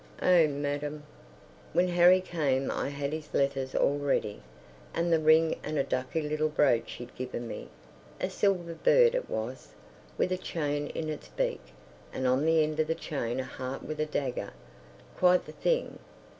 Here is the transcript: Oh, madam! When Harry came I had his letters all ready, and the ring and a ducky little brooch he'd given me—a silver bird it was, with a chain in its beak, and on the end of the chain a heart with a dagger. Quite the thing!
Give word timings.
Oh, 0.23 0.47
madam! 0.47 1.03
When 1.73 1.89
Harry 1.89 2.21
came 2.21 2.71
I 2.71 2.89
had 2.89 3.13
his 3.13 3.31
letters 3.35 3.75
all 3.75 3.99
ready, 3.99 4.41
and 4.95 5.13
the 5.13 5.19
ring 5.19 5.59
and 5.63 5.77
a 5.77 5.83
ducky 5.83 6.23
little 6.23 6.49
brooch 6.49 6.93
he'd 6.93 7.13
given 7.13 7.47
me—a 7.47 8.29
silver 8.31 8.73
bird 8.73 9.13
it 9.13 9.29
was, 9.29 9.75
with 10.17 10.31
a 10.31 10.39
chain 10.39 10.87
in 10.87 11.07
its 11.07 11.27
beak, 11.27 11.61
and 12.11 12.25
on 12.25 12.45
the 12.45 12.63
end 12.63 12.79
of 12.79 12.87
the 12.87 12.95
chain 12.95 13.39
a 13.39 13.43
heart 13.43 13.83
with 13.83 13.99
a 13.99 14.07
dagger. 14.07 14.53
Quite 15.19 15.45
the 15.45 15.51
thing! 15.51 15.99